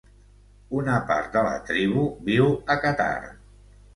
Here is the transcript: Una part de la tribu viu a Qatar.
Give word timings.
Una 0.77 0.95
part 1.09 1.35
de 1.35 1.43
la 1.49 1.59
tribu 1.69 2.07
viu 2.29 2.49
a 2.75 2.79
Qatar. 2.87 3.21